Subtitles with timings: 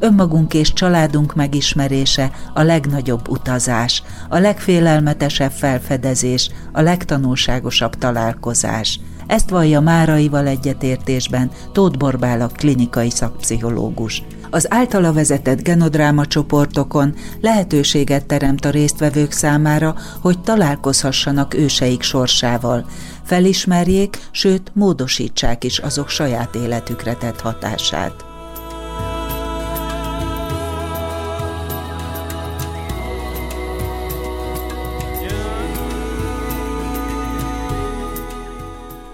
[0.00, 9.00] Önmagunk és családunk megismerése a legnagyobb utazás, a legfélelmetesebb felfedezés, a legtanulságosabb találkozás.
[9.26, 14.22] Ezt vallja Máraival egyetértésben Tóth Borbál a klinikai szakpszichológus.
[14.50, 22.86] Az általa vezetett genodráma csoportokon lehetőséget teremt a résztvevők számára, hogy találkozhassanak őseik sorsával,
[23.24, 28.29] felismerjék, sőt módosítsák is azok saját életükre tett hatását.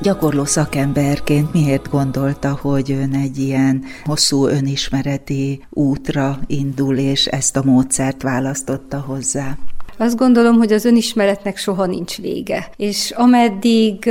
[0.06, 7.62] Gyakorló szakemberként miért gondolta, hogy ön egy ilyen hosszú önismereti útra indul, és ezt a
[7.64, 9.56] módszert választotta hozzá?
[9.98, 12.68] Azt gondolom, hogy az önismeretnek soha nincs vége.
[12.76, 14.10] És ameddig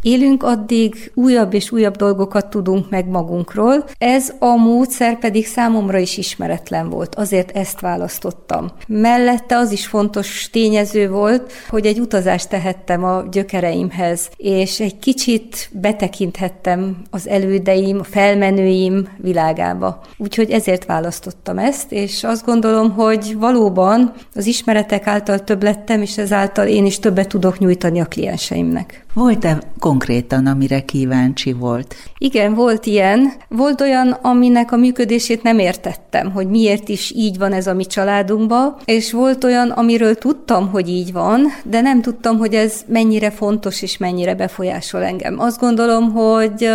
[0.00, 3.84] élünk, addig újabb és újabb dolgokat tudunk meg magunkról.
[3.98, 8.70] Ez a módszer pedig számomra is ismeretlen volt, azért ezt választottam.
[8.86, 15.70] Mellette az is fontos tényező volt, hogy egy utazást tehettem a gyökereimhez, és egy kicsit
[15.72, 20.00] betekinthettem az elődeim, a felmenőim világába.
[20.16, 26.02] Úgyhogy ezért választottam ezt, és azt gondolom, hogy valóban az ismeretek által által több lettem,
[26.02, 29.01] és ezáltal én is többet tudok nyújtani a klienseimnek.
[29.14, 31.94] Volt-e konkrétan, amire kíváncsi volt?
[32.18, 33.32] Igen, volt ilyen.
[33.48, 37.84] Volt olyan, aminek a működését nem értettem, hogy miért is így van ez a mi
[37.84, 43.30] családunkban, és volt olyan, amiről tudtam, hogy így van, de nem tudtam, hogy ez mennyire
[43.30, 45.40] fontos és mennyire befolyásol engem.
[45.40, 46.68] Azt gondolom, hogy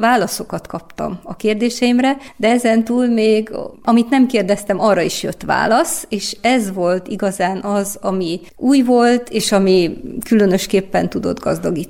[0.00, 3.50] válaszokat kaptam a kérdéseimre, de ezen túl még,
[3.82, 9.28] amit nem kérdeztem, arra is jött válasz, és ez volt igazán az, ami új volt,
[9.28, 11.80] és ami különösképpen tudott gazdagítani.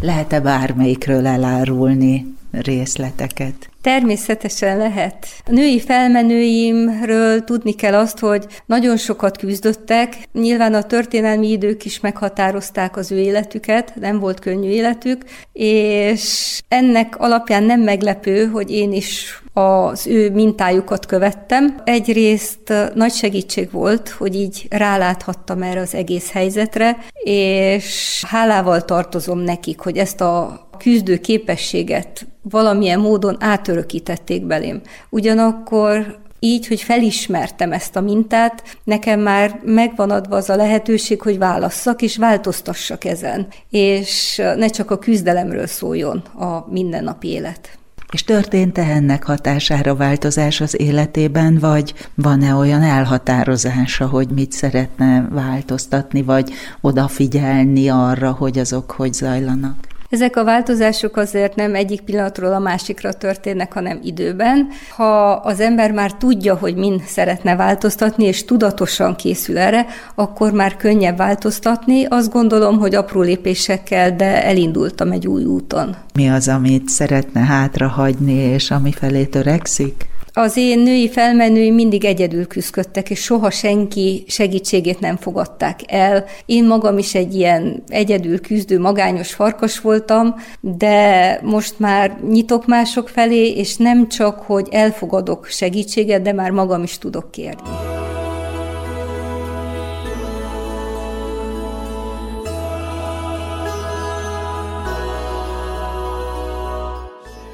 [0.00, 3.70] Lehet-e bármelyikről elárulni részleteket?
[3.82, 5.26] Természetesen lehet.
[5.46, 10.16] A női felmenőimről tudni kell azt, hogy nagyon sokat küzdöttek.
[10.32, 17.18] Nyilván a történelmi idők is meghatározták az ő életüket, nem volt könnyű életük, és ennek
[17.18, 21.80] alapján nem meglepő, hogy én is az ő mintájukat követtem.
[21.84, 29.80] Egyrészt nagy segítség volt, hogy így ráláthattam erre az egész helyzetre, és hálával tartozom nekik,
[29.80, 34.80] hogy ezt a küzdő képességet valamilyen módon átörökítették belém.
[35.08, 41.38] Ugyanakkor így, hogy felismertem ezt a mintát, nekem már megvan adva az a lehetőség, hogy
[41.38, 47.78] válasszak és változtassak ezen, és ne csak a küzdelemről szóljon a mindennapi élet.
[48.12, 56.22] És történt-e ennek hatására változás az életében, vagy van-e olyan elhatározása, hogy mit szeretne változtatni,
[56.22, 59.76] vagy odafigyelni arra, hogy azok hogy zajlanak?
[60.10, 64.68] Ezek a változások azért nem egyik pillanatról a másikra történnek, hanem időben.
[64.96, 70.76] Ha az ember már tudja, hogy min szeretne változtatni, és tudatosan készül erre, akkor már
[70.76, 72.04] könnyebb változtatni.
[72.04, 75.96] Azt gondolom, hogy apró lépésekkel, de elindultam egy új úton.
[76.14, 80.08] Mi az, amit szeretne hátrahagyni, és ami felé törekszik?
[80.38, 86.24] Az én női felmenőim mindig egyedül küzdöttek, és soha senki segítségét nem fogadták el.
[86.46, 93.08] Én magam is egy ilyen egyedül küzdő, magányos farkas voltam, de most már nyitok mások
[93.08, 97.68] felé, és nem csak, hogy elfogadok segítséget, de már magam is tudok kérni.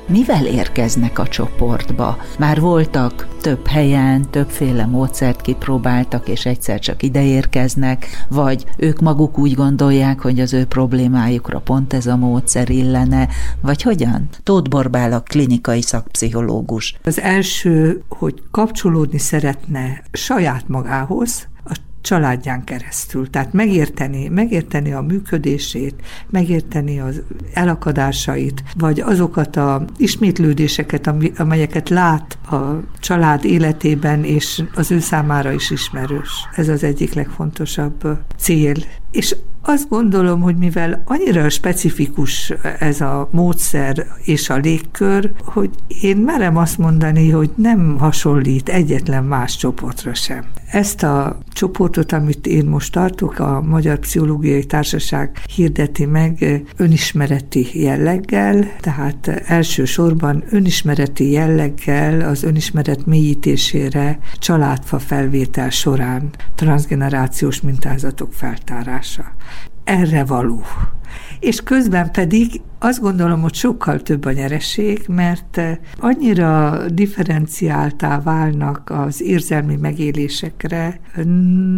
[0.07, 2.17] Mivel érkeznek a csoportba?
[2.39, 9.39] Már voltak több helyen, többféle módszert kipróbáltak, és egyszer csak ide érkeznek, vagy ők maguk
[9.39, 13.29] úgy gondolják, hogy az ő problémájukra pont ez a módszer illene,
[13.61, 14.29] vagy hogyan?
[14.43, 16.99] Tóth Borbál a klinikai szakpszichológus.
[17.05, 21.49] Az első, hogy kapcsolódni szeretne saját magához,
[22.05, 23.31] családján keresztül.
[23.31, 25.95] Tehát megérteni, megérteni a működését,
[26.31, 27.23] megérteni az
[27.53, 35.71] elakadásait, vagy azokat a ismétlődéseket, amelyeket lát a család életében, és az ő számára is
[35.71, 36.31] ismerős.
[36.55, 38.77] Ez az egyik legfontosabb cél
[39.15, 45.71] És azt gondolom, hogy mivel annyira specifikus ez a módszer és a légkör, hogy
[46.01, 50.45] én merem azt mondani, hogy nem hasonlít egyetlen más csoportra sem.
[50.71, 58.73] Ezt a csoportot, amit én most tartok, a Magyar Pszichológiai Társaság hirdeti meg önismereti jelleggel,
[58.81, 69.04] tehát elsősorban önismereti jelleggel az önismeret mélyítésére családfa felvétel során transgenerációs mintázatok feltárása
[69.85, 70.63] erre való.
[71.41, 75.61] És közben pedig azt gondolom, hogy sokkal több a nyereség, mert
[75.99, 81.01] annyira differenciáltá válnak az érzelmi megélésekre,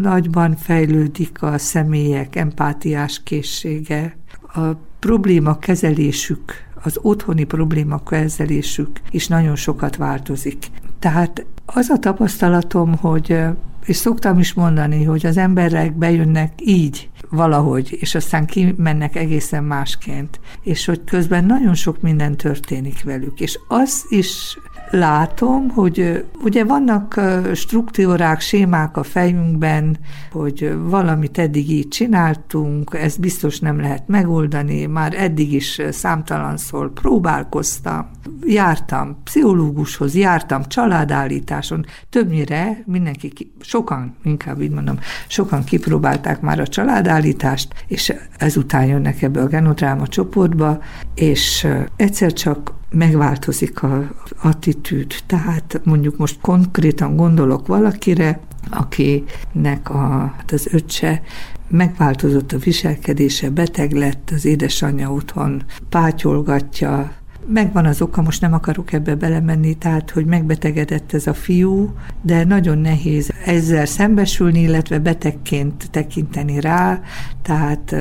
[0.01, 4.17] nagyban fejlődik a személyek empátiás készsége,
[4.55, 4.61] a
[4.99, 6.53] probléma kezelésük,
[6.83, 10.67] az otthoni probléma kezelésük is nagyon sokat változik.
[10.99, 13.39] Tehát az a tapasztalatom, hogy
[13.87, 20.41] és szoktam is mondani, hogy az emberek bejönnek így, valahogy, és aztán kimennek egészen másként,
[20.63, 23.41] és hogy közben nagyon sok minden történik velük.
[23.41, 24.59] És az is
[24.91, 27.21] látom, hogy ugye vannak
[27.55, 29.99] struktúrák, sémák a fejünkben,
[30.31, 38.11] hogy valamit eddig így csináltunk, ezt biztos nem lehet megoldani, már eddig is számtalanszor próbálkoztam,
[38.45, 47.75] jártam pszichológushoz, jártam családállításon, többnyire mindenki, sokan, inkább így mondom, sokan kipróbálták már a családállítást,
[47.87, 50.79] és ezután jönnek ebbe a genodráma csoportba,
[51.15, 51.67] és
[51.97, 54.05] egyszer csak megváltozik az
[54.43, 55.15] attitűd.
[55.27, 58.41] Tehát mondjuk most konkrétan gondolok valakire,
[58.71, 61.23] akinek a, hát az öccse
[61.69, 67.13] megváltozott a viselkedése, beteg lett, az édesanyja otthon pátyolgatja,
[67.49, 72.45] megvan az oka, most nem akarok ebbe belemenni, tehát, hogy megbetegedett ez a fiú, de
[72.45, 77.01] nagyon nehéz ezzel szembesülni, illetve betegként tekinteni rá,
[77.43, 77.95] tehát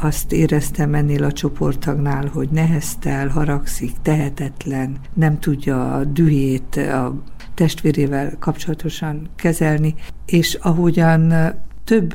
[0.00, 7.22] azt éreztem ennél a csoporttagnál, hogy neheztel, haragszik, tehetetlen, nem tudja a dühét a
[7.54, 9.94] testvérével kapcsolatosan kezelni,
[10.26, 11.34] és ahogyan
[11.84, 12.12] több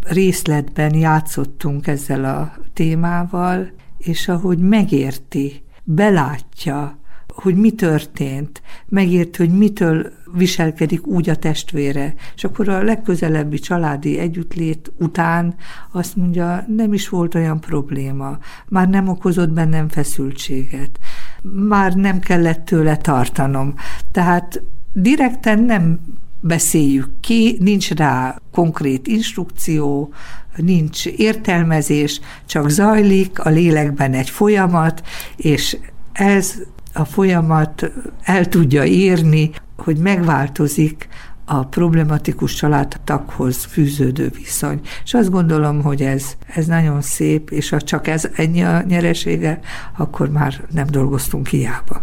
[0.00, 7.00] részletben játszottunk ezzel a témával, és ahogy megérti, belátja,
[7.34, 12.14] hogy mi történt, megérti, hogy mitől viselkedik úgy a testvére.
[12.34, 15.54] És akkor a legközelebbi családi együttlét után
[15.92, 18.38] azt mondja, nem is volt olyan probléma,
[18.68, 20.98] már nem okozott bennem feszültséget,
[21.42, 23.74] már nem kellett tőle tartanom.
[24.10, 24.62] Tehát
[24.92, 26.00] direkten nem
[26.42, 30.12] beszéljük ki, nincs rá konkrét instrukció,
[30.56, 35.02] nincs értelmezés, csak zajlik a lélekben egy folyamat,
[35.36, 35.76] és
[36.12, 36.54] ez
[36.92, 37.90] a folyamat
[38.22, 41.08] el tudja írni, hogy megváltozik
[41.44, 44.80] a problematikus családtaghoz fűződő viszony.
[45.04, 49.60] És azt gondolom, hogy ez, ez nagyon szép, és ha csak ez ennyi a nyeresége,
[49.96, 52.02] akkor már nem dolgoztunk hiába.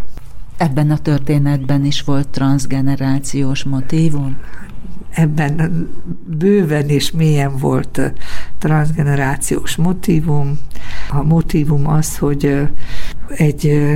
[0.60, 4.38] Ebben a történetben is volt transgenerációs motívum?
[5.10, 5.88] Ebben
[6.26, 8.14] bőven és mélyen volt
[8.58, 10.60] transgenerációs motívum.
[11.10, 12.70] A motívum az, hogy
[13.30, 13.88] egy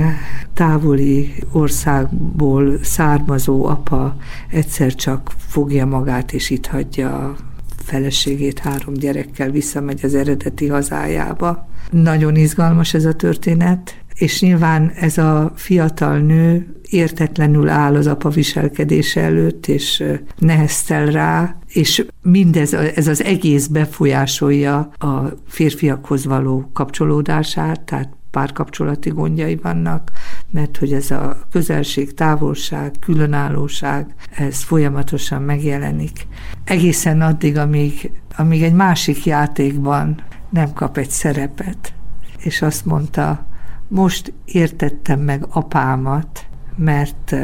[0.54, 4.16] távoli országból származó apa
[4.50, 7.36] egyszer csak fogja magát, és itt hagyja a
[7.76, 11.68] feleségét három gyerekkel, visszamegy az eredeti hazájába.
[11.90, 18.28] Nagyon izgalmas ez a történet, és nyilván ez a fiatal nő értetlenül áll az apa
[18.28, 20.04] viselkedése előtt, és
[20.38, 29.56] neheztel rá, és mindez, ez az egész befolyásolja a férfiakhoz való kapcsolódását, tehát párkapcsolati gondjai
[29.56, 30.10] vannak,
[30.50, 36.26] mert hogy ez a közelség, távolság, különállóság, ez folyamatosan megjelenik.
[36.64, 41.92] Egészen addig, amíg, amíg egy másik játékban nem kap egy szerepet,
[42.38, 43.46] és azt mondta,
[43.88, 47.36] most értettem meg apámat, mert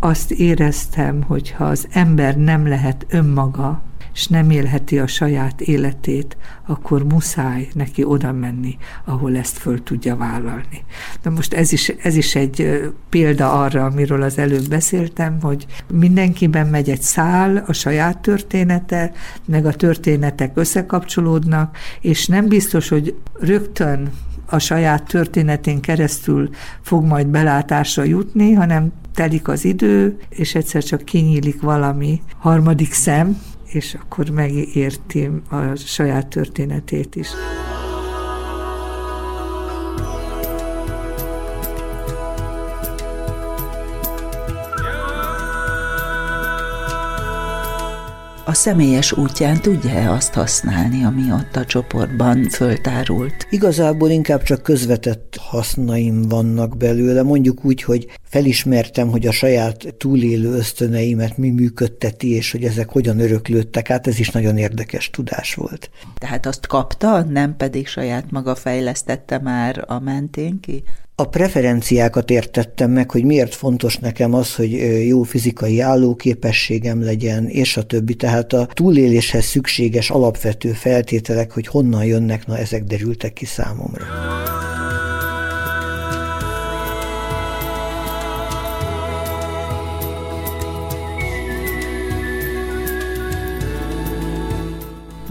[0.00, 3.82] azt éreztem, hogy ha az ember nem lehet önmaga,
[4.18, 10.16] és nem élheti a saját életét, akkor muszáj neki oda menni, ahol ezt föl tudja
[10.16, 10.84] vállalni.
[11.22, 16.66] Na most ez is, ez is egy példa arra, amiről az előbb beszéltem, hogy mindenkiben
[16.66, 19.12] megy egy szál, a saját története,
[19.44, 24.10] meg a történetek összekapcsolódnak, és nem biztos, hogy rögtön
[24.50, 26.48] a saját történetén keresztül
[26.80, 33.38] fog majd belátásra jutni, hanem telik az idő, és egyszer csak kinyílik valami harmadik szem,
[33.66, 37.28] és akkor megérti a saját történetét is.
[48.48, 53.46] A személyes útján tudja-e azt használni, ami ott a csoportban föltárult?
[53.50, 60.52] Igazából inkább csak közvetett hasznaim vannak belőle, mondjuk úgy, hogy felismertem, hogy a saját túlélő
[60.52, 65.90] ösztöneimet mi működteti, és hogy ezek hogyan öröklődtek át, ez is nagyon érdekes tudás volt.
[66.18, 70.84] Tehát azt kapta, nem pedig saját maga fejlesztette már a mentén ki?
[71.20, 74.72] A preferenciákat értettem meg, hogy miért fontos nekem az, hogy
[75.06, 78.14] jó fizikai állóképességem legyen, és a többi.
[78.14, 84.04] Tehát a túléléshez szükséges alapvető feltételek, hogy honnan jönnek, na ezek derültek ki számomra.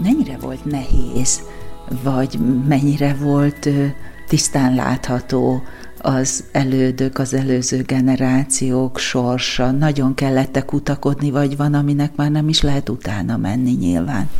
[0.02, 1.42] Mennyire volt nehéz,
[2.02, 3.68] vagy mennyire volt
[4.28, 5.62] tisztán látható
[6.00, 9.70] az elődök, az előző generációk sorsa.
[9.70, 14.30] Nagyon kellett kutakodni, vagy van, aminek már nem is lehet utána menni nyilván.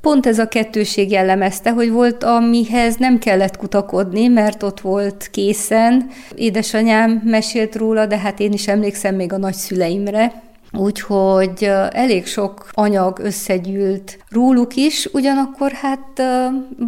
[0.00, 6.06] Pont ez a kettőség jellemezte, hogy volt, amihez nem kellett kutakodni, mert ott volt készen.
[6.34, 10.42] Édesanyám mesélt róla, de hát én is emlékszem még a nagyszüleimre,
[10.76, 16.22] Úgyhogy elég sok anyag összegyűlt róluk is, ugyanakkor hát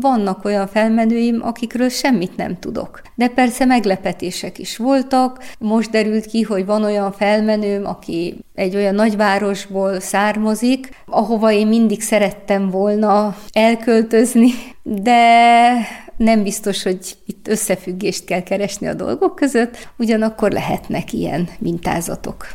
[0.00, 3.02] vannak olyan felmenőim, akikről semmit nem tudok.
[3.14, 5.44] De persze meglepetések is voltak.
[5.58, 12.02] Most derült ki, hogy van olyan felmenőm, aki egy olyan nagyvárosból származik, ahova én mindig
[12.02, 14.50] szerettem volna elköltözni,
[14.82, 15.72] de
[16.16, 22.46] nem biztos, hogy itt összefüggést kell keresni a dolgok között, ugyanakkor lehetnek ilyen mintázatok.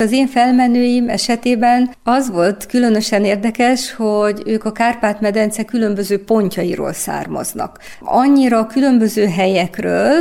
[0.00, 7.78] Az én felmenőim esetében az volt különösen érdekes, hogy ők a Kárpát-medence különböző pontjairól származnak.
[8.00, 10.12] Annyira különböző helyekről,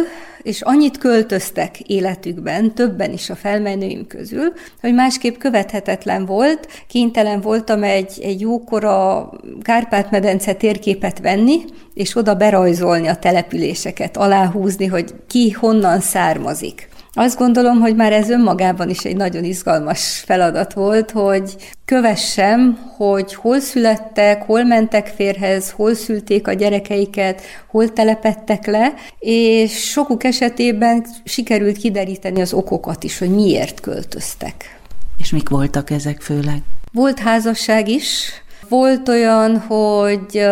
[0.42, 7.84] és annyit költöztek életükben, többen is a felmenőim közül, hogy másképp követhetetlen volt, kénytelen voltam
[7.84, 9.30] egy, egy jókora
[9.62, 16.90] Kárpát-medence térképet venni, és oda berajzolni a településeket, aláhúzni, hogy ki honnan származik.
[17.20, 21.56] Azt gondolom, hogy már ez önmagában is egy nagyon izgalmas feladat volt, hogy
[21.86, 29.90] kövessem, hogy hol születtek, hol mentek férhez, hol szülték a gyerekeiket, hol telepettek le, és
[29.90, 34.80] sokuk esetében sikerült kideríteni az okokat is, hogy miért költöztek.
[35.18, 36.62] És mik voltak ezek főleg?
[36.94, 38.30] Volt házasság is,
[38.70, 40.46] volt olyan, hogy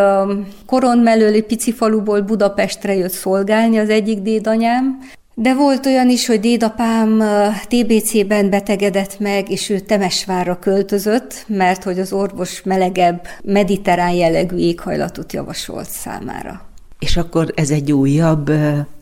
[0.65, 4.99] koron mellőli pici faluból Budapestre jött szolgálni az egyik dédanyám,
[5.37, 7.23] de volt olyan is, hogy dédapám
[7.67, 15.33] TBC-ben betegedett meg, és ő Temesvárra költözött, mert hogy az orvos melegebb, mediterrán jellegű éghajlatot
[15.33, 16.61] javasolt számára.
[16.99, 18.51] És akkor ez egy újabb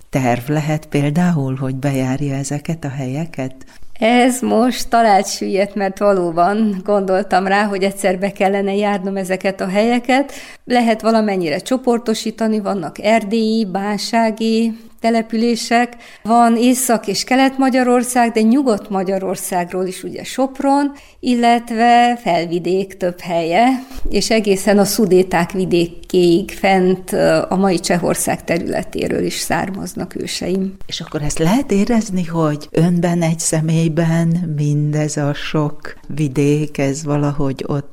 [0.09, 3.55] terv lehet például, hogy bejárja ezeket a helyeket?
[3.99, 9.67] Ez most talált süllyedt, mert valóban gondoltam rá, hogy egyszer be kellene járnom ezeket a
[9.67, 10.31] helyeket.
[10.65, 15.95] Lehet valamennyire csoportosítani, vannak erdélyi, bánsági, települések.
[16.24, 24.77] Van Észak- és Kelet-Magyarország, de Nyugat-Magyarországról is ugye Sopron, illetve felvidék több helye, és egészen
[24.77, 27.12] a szudéták vidékéig fent
[27.50, 30.75] a mai Csehország területéről is származnak őseim.
[30.86, 37.63] És akkor ezt lehet érezni, hogy önben egy személyben mindez a sok vidék, ez valahogy
[37.67, 37.92] ott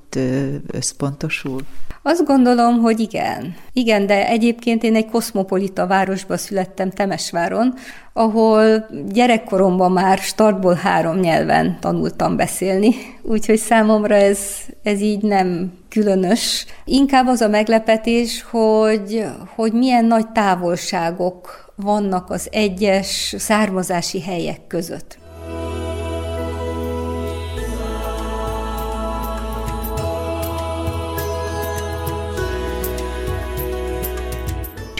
[0.66, 1.60] összpontosul?
[2.02, 3.54] Azt gondolom, hogy igen.
[3.72, 7.74] Igen, de egyébként én egy koszmopolita városba születtem Temesváron,
[8.12, 14.38] ahol gyerekkoromban már startból három nyelven tanultam beszélni, úgyhogy számomra ez,
[14.82, 16.66] ez így nem különös.
[16.84, 25.19] Inkább az a meglepetés, hogy, hogy milyen nagy távolságok vannak az egyes származási helyek között.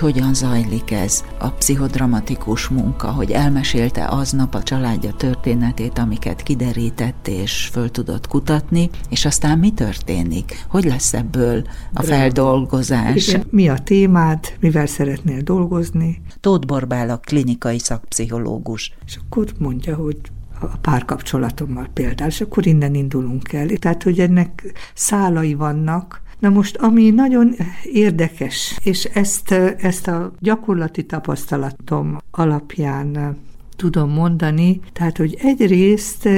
[0.01, 7.69] Hogyan zajlik ez a pszichodramatikus munka, hogy elmesélte aznap a családja történetét, amiket kiderített és
[7.73, 10.65] föl tudott kutatni, és aztán mi történik?
[10.69, 13.29] Hogy lesz ebből a feldolgozás?
[13.29, 13.47] Igen.
[13.51, 16.23] Mi a témád, mivel szeretnél dolgozni?
[16.41, 18.93] Tóth Borbál a klinikai szakpszichológus.
[19.07, 20.19] És akkor mondja, hogy
[20.61, 23.69] a párkapcsolatommal például, és akkor innen indulunk el.
[23.69, 27.55] Tehát, hogy ennek szálai vannak, Na most, ami nagyon
[27.93, 33.37] érdekes, és ezt, ezt a gyakorlati tapasztalatom alapján
[33.77, 36.29] tudom mondani, tehát, hogy egyrészt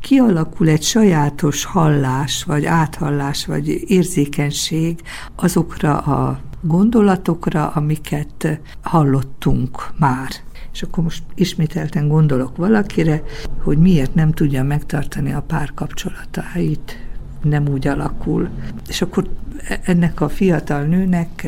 [0.00, 5.00] kialakul egy sajátos hallás, vagy áthallás, vagy érzékenység
[5.36, 10.30] azokra a gondolatokra, amiket hallottunk már.
[10.72, 13.22] És akkor most ismételten gondolok valakire,
[13.62, 17.11] hogy miért nem tudja megtartani a párkapcsolatait
[17.42, 18.48] nem úgy alakul.
[18.88, 19.28] És akkor
[19.68, 21.46] e-, ennek a fiatal nőnek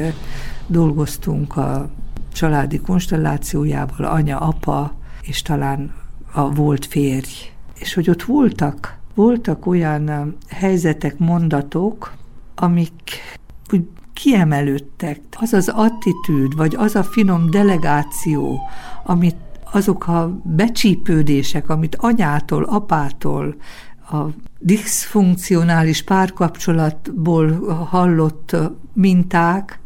[0.67, 1.91] dolgoztunk a
[2.33, 5.95] családi konstellációjával, anya, apa, és talán
[6.33, 7.53] a volt férj.
[7.79, 12.13] És hogy ott voltak, voltak olyan helyzetek, mondatok,
[12.55, 12.93] amik
[13.73, 15.21] úgy kiemelődtek.
[15.41, 18.61] Az az attitűd, vagy az a finom delegáció,
[19.05, 19.37] amit
[19.73, 23.55] azok a becsípődések, amit anyától, apától,
[24.15, 28.57] a diszfunkcionális párkapcsolatból hallott
[28.93, 29.81] minták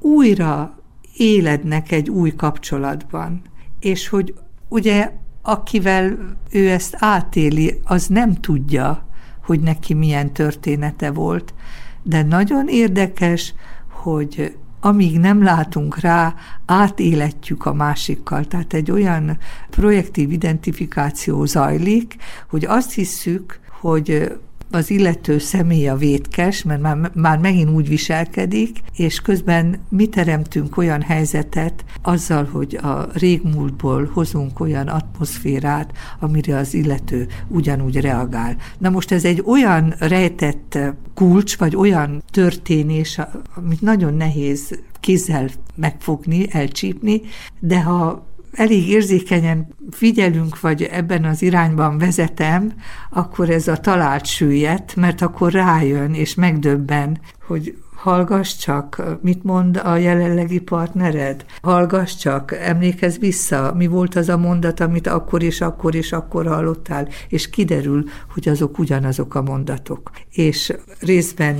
[0.00, 0.78] újra
[1.16, 3.42] élednek egy új kapcsolatban.
[3.80, 4.34] És hogy
[4.68, 5.12] ugye
[5.42, 6.18] akivel
[6.50, 9.06] ő ezt átéli, az nem tudja,
[9.44, 11.54] hogy neki milyen története volt,
[12.02, 13.54] de nagyon érdekes,
[13.88, 16.34] hogy amíg nem látunk rá,
[16.66, 18.44] átéletjük a másikkal.
[18.44, 19.38] Tehát egy olyan
[19.70, 22.16] projektív identifikáció zajlik,
[22.48, 24.32] hogy azt hisszük, hogy
[24.70, 30.76] az illető személy a vétkes, mert már, már megint úgy viselkedik, és közben mi teremtünk
[30.76, 38.56] olyan helyzetet azzal, hogy a régmúltból hozunk olyan atmoszférát, amire az illető ugyanúgy reagál.
[38.78, 40.78] Na most ez egy olyan rejtett
[41.14, 43.20] kulcs, vagy olyan történés,
[43.54, 47.20] amit nagyon nehéz kézzel megfogni, elcsípni,
[47.60, 52.72] de ha elég érzékenyen figyelünk, vagy ebben az irányban vezetem,
[53.10, 59.80] akkor ez a talált süllyet, mert akkor rájön és megdöbben, hogy hallgass csak, mit mond
[59.84, 61.44] a jelenlegi partnered?
[61.62, 66.46] Hallgass csak, emlékezz vissza, mi volt az a mondat, amit akkor és akkor és akkor
[66.46, 70.10] hallottál, és kiderül, hogy azok ugyanazok a mondatok.
[70.30, 71.56] És részben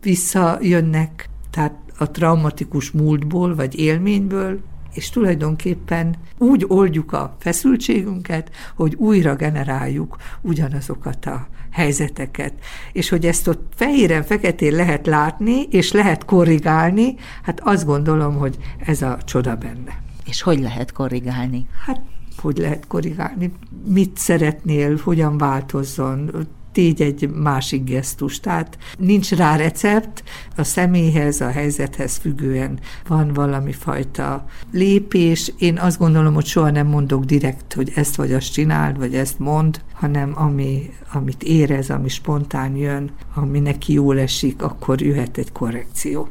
[0.00, 4.60] visszajönnek, tehát a traumatikus múltból vagy élményből,
[4.96, 12.52] és tulajdonképpen úgy oldjuk a feszültségünket, hogy újra generáljuk ugyanazokat a helyzeteket.
[12.92, 18.56] És hogy ezt ott fehéren, feketén lehet látni, és lehet korrigálni, hát azt gondolom, hogy
[18.86, 20.02] ez a csoda benne.
[20.24, 21.66] És hogy lehet korrigálni?
[21.86, 22.00] Hát
[22.36, 23.52] hogy lehet korrigálni,
[23.86, 26.30] mit szeretnél, hogyan változzon,
[26.76, 28.40] tégy egy másik gesztus.
[28.40, 30.22] Tehát nincs rá recept,
[30.56, 32.78] a személyhez, a helyzethez függően
[33.08, 35.52] van valami fajta lépés.
[35.58, 39.38] Én azt gondolom, hogy soha nem mondok direkt, hogy ezt vagy azt csináld, vagy ezt
[39.38, 45.52] mond, hanem ami, amit érez, ami spontán jön, ami neki jól esik, akkor jöhet egy
[45.52, 46.28] korrekció.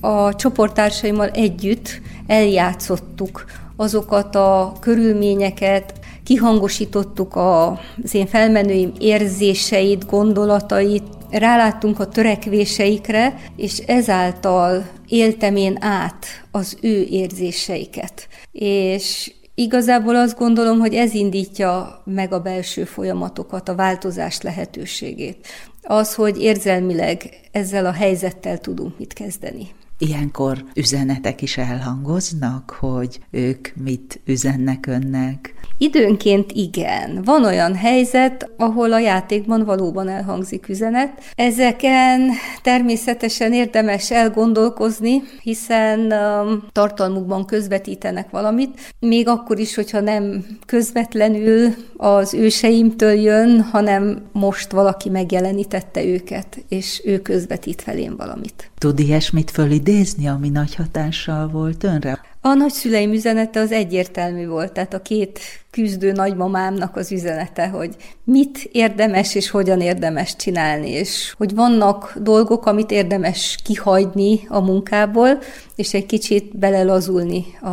[0.00, 3.44] A csoporttársaimmal együtt eljátszottuk
[3.76, 5.92] azokat a körülményeket,
[6.24, 16.76] kihangosítottuk az én felmenőim érzéseit, gondolatait, ráláttunk a törekvéseikre, és ezáltal éltem én át az
[16.80, 18.28] ő érzéseiket.
[18.52, 25.46] És igazából azt gondolom, hogy ez indítja meg a belső folyamatokat, a változás lehetőségét.
[25.82, 29.68] Az, hogy érzelmileg ezzel a helyzettel tudunk mit kezdeni.
[30.02, 35.54] Ilyenkor üzenetek is elhangoznak, hogy ők mit üzennek önnek?
[35.78, 37.22] Időnként igen.
[37.24, 41.22] Van olyan helyzet, ahol a játékban valóban elhangzik üzenet.
[41.34, 42.30] Ezeken
[42.62, 52.34] természetesen érdemes elgondolkozni, hiszen um, tartalmukban közvetítenek valamit, még akkor is, hogyha nem közvetlenül az
[52.34, 58.70] őseimtől jön, hanem most valaki megjelenítette őket, és ő közvetít felém valamit.
[58.78, 59.89] Tud ilyesmit fölidézni,
[60.26, 62.20] ami nagy hatással volt önre?
[62.40, 68.68] A nagyszüleim üzenete az egyértelmű volt, tehát a két küzdő nagymamámnak az üzenete, hogy mit
[68.72, 75.38] érdemes és hogyan érdemes csinálni, és hogy vannak dolgok, amit érdemes kihagyni a munkából,
[75.76, 77.68] és egy kicsit belelazulni a,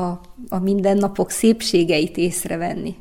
[0.50, 2.96] a mindennapok szépségeit észrevenni.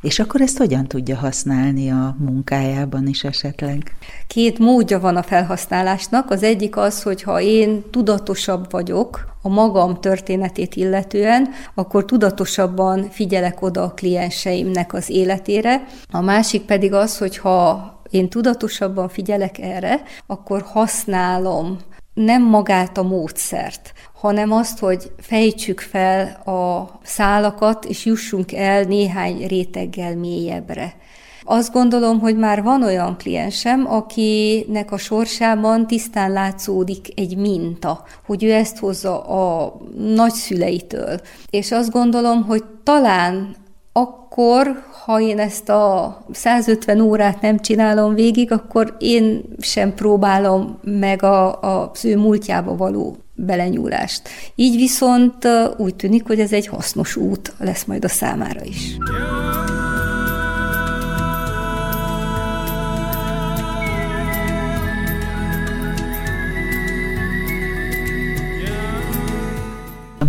[0.00, 3.96] És akkor ezt hogyan tudja használni a munkájában is esetleg?
[4.26, 6.30] Két módja van a felhasználásnak.
[6.30, 13.62] Az egyik az, hogy ha én tudatosabb vagyok a magam történetét illetően, akkor tudatosabban figyelek
[13.62, 15.84] oda a klienseimnek az életére.
[16.10, 21.78] A másik pedig az, hogy ha én tudatosabban figyelek erre, akkor használom
[22.14, 29.46] nem magát a módszert, hanem azt, hogy fejtsük fel a szálakat, és jussunk el néhány
[29.46, 30.94] réteggel mélyebbre.
[31.42, 38.44] Azt gondolom, hogy már van olyan kliensem, akinek a sorsában tisztán látszódik egy minta, hogy
[38.44, 39.76] ő ezt hozza a
[40.14, 41.20] nagyszüleitől.
[41.50, 43.54] És azt gondolom, hogy talán
[43.92, 51.22] akkor, ha én ezt a 150 órát nem csinálom végig, akkor én sem próbálom meg
[51.22, 54.28] a, a, ő múltjába való belenyúlást.
[54.54, 58.96] Így viszont úgy tűnik, hogy ez egy hasznos út lesz majd a számára is.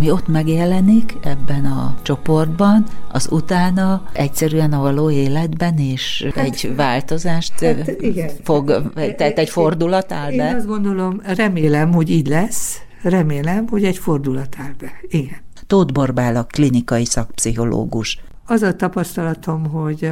[0.02, 6.72] ami ott megjelenik ebben a csoportban, az utána egyszerűen a való életben is hát, egy
[6.76, 8.30] változást hát, igen.
[8.42, 10.48] fog, tehát egy fordulat áll be?
[10.48, 14.92] Én azt gondolom, remélem, hogy így lesz, remélem, hogy egy fordulat áll be.
[15.08, 15.38] Igen.
[15.66, 18.18] Tóth Borbál a klinikai szakpszichológus.
[18.46, 20.10] Az a tapasztalatom, hogy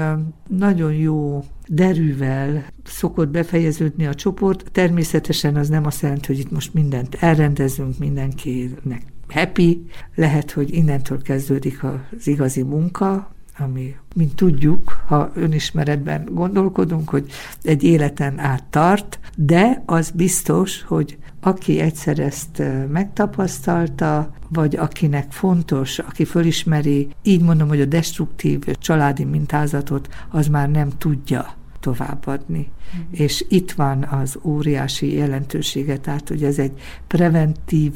[0.48, 4.64] nagyon jó derűvel szokott befejeződni a csoport.
[4.72, 11.22] Természetesen az nem azt jelenti, hogy itt most mindent elrendezünk, mindenkinek happy, lehet, hogy innentől
[11.22, 17.30] kezdődik az igazi munka, ami, mint tudjuk, ha önismeretben gondolkodunk, hogy
[17.62, 25.98] egy életen át tart, de az biztos, hogy aki egyszer ezt megtapasztalta, vagy akinek fontos,
[25.98, 32.70] aki fölismeri, így mondom, hogy a destruktív családi mintázatot, az már nem tudja továbbadni.
[32.96, 33.00] Mm.
[33.10, 36.72] És itt van az óriási jelentősége, tehát hogy ez egy
[37.06, 37.92] preventív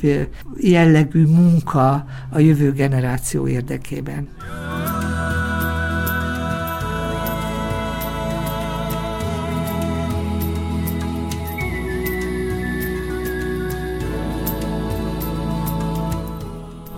[0.57, 4.29] jellegű munka a jövő generáció érdekében.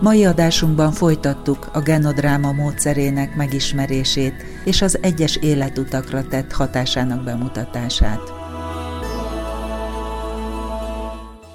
[0.01, 8.21] Mai adásunkban folytattuk a genodráma módszerének megismerését és az egyes életutakra tett hatásának bemutatását.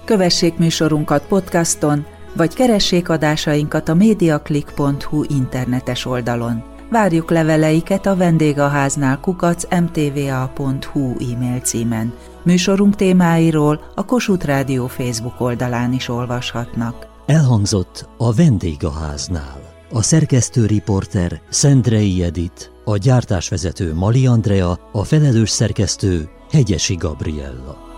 [0.06, 6.63] Kövessék műsorunkat podcaston, vagy keressék adásainkat a mediaclick.hu internetes oldalon.
[6.89, 12.13] Várjuk leveleiket a vendégháznál kukac mtva.hu e-mail címen.
[12.43, 17.11] Műsorunk témáiról a Kossuth Rádió Facebook oldalán is olvashatnak.
[17.32, 19.86] Elhangzott a vendégháznál.
[19.91, 27.90] A szerkesztő riporter Szendrei Edit, a gyártásvezető Mali Andrea, a felelős szerkesztő Hegyesi Gabriella.